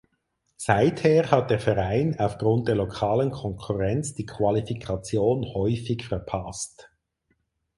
Seither 0.57 1.29
hat 1.29 1.51
der 1.51 1.59
Verein 1.59 2.17
aufgrund 2.19 2.67
der 2.67 2.73
lokalen 2.73 3.29
Konkurrenz 3.29 4.15
die 4.15 4.25
Qualifikation 4.25 5.53
häufig 5.53 6.07
verpasst. 6.07 6.89